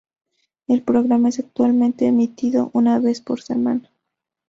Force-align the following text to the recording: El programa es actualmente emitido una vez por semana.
El 0.65 0.81
programa 0.81 1.29
es 1.29 1.37
actualmente 1.37 2.07
emitido 2.07 2.71
una 2.73 2.97
vez 2.97 3.21
por 3.21 3.43
semana. 3.43 3.91